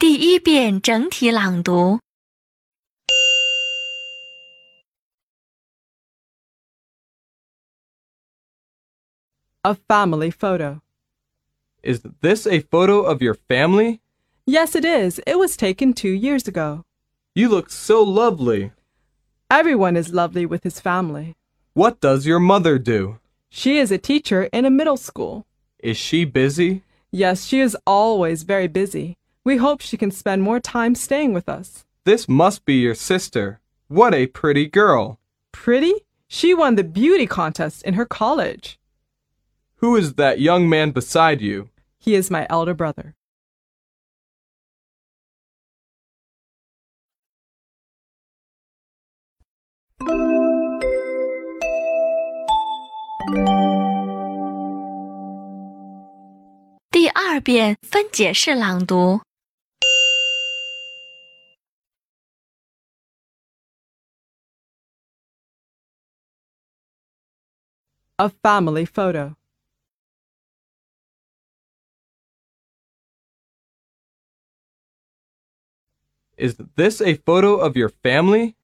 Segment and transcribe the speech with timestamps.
[0.00, 2.00] 第一遍整体朗读。
[9.62, 10.80] A family photo.
[11.82, 14.00] Is this a photo of your family?
[14.46, 15.20] Yes, it is.
[15.26, 16.86] It was taken two years ago.
[17.34, 18.72] You look so lovely.
[19.50, 21.34] Everyone is lovely with his family.
[21.74, 23.18] What does your mother do?
[23.50, 25.44] She is a teacher in a middle school.
[25.78, 26.84] Is she busy?
[27.12, 29.18] Yes, she is always very busy.
[29.44, 31.86] We hope she can spend more time staying with us.
[32.04, 33.60] This must be your sister.
[33.88, 35.18] What a pretty girl.
[35.50, 35.94] Pretty?
[36.28, 38.78] She won the beauty contest in her college.
[39.76, 41.70] Who is that young man beside you?
[41.98, 43.14] He is my elder brother.
[56.90, 59.22] 第二遍分解式朗读。
[68.17, 69.35] A family photo.
[76.37, 78.55] Is this a photo of your family?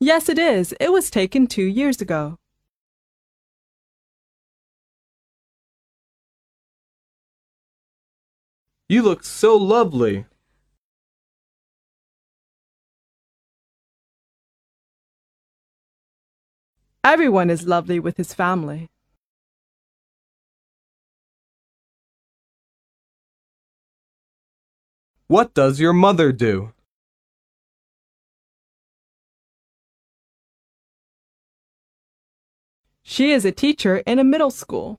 [0.00, 0.74] Yes, it is.
[0.80, 2.38] It was taken two years ago.
[8.88, 10.26] You look so lovely.
[17.04, 18.88] Everyone is lovely with his family.
[25.26, 26.72] What does your mother do?
[33.02, 34.98] She is a teacher in a middle school.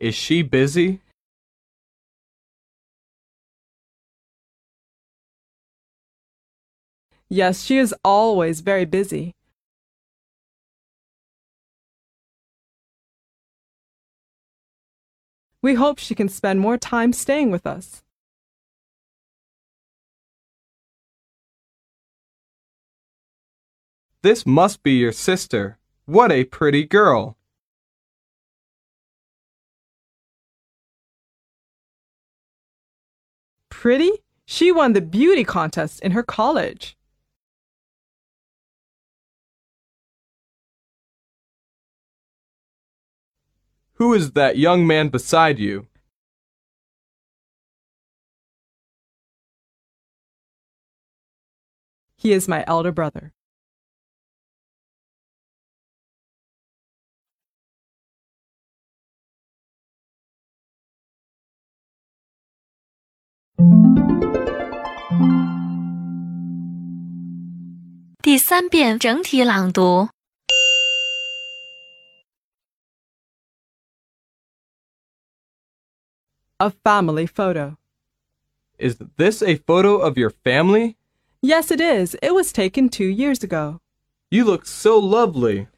[0.00, 1.02] Is she busy?
[7.30, 9.34] Yes, she is always very busy.
[15.60, 18.02] We hope she can spend more time staying with us.
[24.22, 25.78] This must be your sister.
[26.06, 27.36] What a pretty girl.
[33.68, 34.10] Pretty?
[34.44, 36.97] She won the beauty contest in her college.
[43.97, 45.87] Who is that young man beside you?
[52.17, 53.33] He is my elder brother.
[68.23, 70.07] 第三遍整体朗读。
[76.60, 77.78] A family photo.
[78.80, 80.96] Is this a photo of your family?
[81.40, 82.16] Yes, it is.
[82.20, 83.80] It was taken two years ago.
[84.28, 85.68] You look so lovely.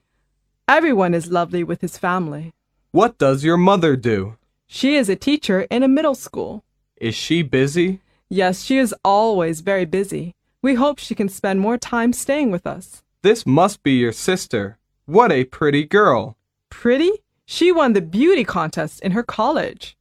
[0.67, 2.55] Everyone is lovely with his family.
[2.93, 4.39] What does your mother do?
[4.67, 6.65] She is a teacher in a middle school.
[6.97, 8.01] Is she busy?
[8.31, 10.35] Yes, she is always very busy.
[10.63, 13.03] We hope she can spend more time staying with us.
[13.21, 14.79] This must be your sister.
[15.05, 16.39] What a pretty girl.
[16.71, 17.11] Pretty?
[17.45, 19.95] She won the beauty contest in her college.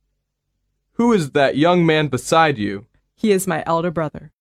[1.00, 2.86] Who is that young man beside you?
[3.16, 4.34] He is my elder brother.